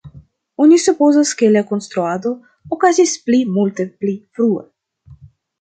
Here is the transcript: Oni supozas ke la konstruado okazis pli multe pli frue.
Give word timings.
Oni 0.63 0.79
supozas 0.83 1.33
ke 1.41 1.49
la 1.51 1.63
konstruado 1.73 2.33
okazis 2.77 3.15
pli 3.27 3.43
multe 3.59 3.87
pli 4.01 4.19
frue. 4.31 4.69